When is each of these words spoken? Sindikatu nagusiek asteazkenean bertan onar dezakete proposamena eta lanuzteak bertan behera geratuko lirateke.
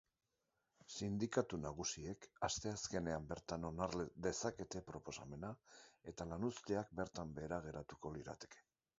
Sindikatu 0.91 1.57
nagusiek 1.65 2.27
asteazkenean 2.47 3.27
bertan 3.31 3.67
onar 3.69 3.93
dezakete 4.27 4.81
proposamena 4.87 5.51
eta 6.13 6.27
lanuzteak 6.31 6.89
bertan 7.01 7.35
behera 7.41 7.61
geratuko 7.67 8.13
lirateke. 8.17 8.65